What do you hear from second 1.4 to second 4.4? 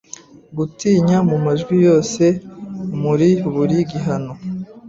majwi yose muri buri gihano